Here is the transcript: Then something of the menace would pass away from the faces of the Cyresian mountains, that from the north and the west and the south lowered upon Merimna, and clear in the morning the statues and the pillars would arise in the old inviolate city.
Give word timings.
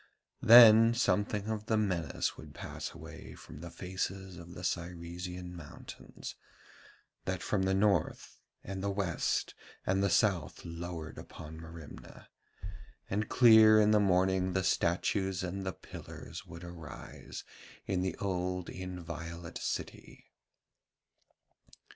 Then 0.41 0.95
something 0.95 1.47
of 1.47 1.67
the 1.67 1.77
menace 1.77 2.35
would 2.35 2.55
pass 2.55 2.91
away 2.95 3.35
from 3.35 3.59
the 3.59 3.69
faces 3.69 4.35
of 4.35 4.55
the 4.55 4.63
Cyresian 4.63 5.53
mountains, 5.55 6.33
that 7.25 7.43
from 7.43 7.61
the 7.61 7.75
north 7.75 8.39
and 8.63 8.81
the 8.81 8.89
west 8.89 9.53
and 9.85 10.01
the 10.01 10.09
south 10.09 10.65
lowered 10.65 11.19
upon 11.19 11.61
Merimna, 11.61 12.29
and 13.11 13.29
clear 13.29 13.79
in 13.79 13.91
the 13.91 13.99
morning 13.99 14.53
the 14.53 14.63
statues 14.63 15.43
and 15.43 15.67
the 15.67 15.71
pillars 15.71 16.47
would 16.47 16.63
arise 16.63 17.43
in 17.85 18.01
the 18.01 18.15
old 18.17 18.71
inviolate 18.71 19.59
city. 19.59 20.31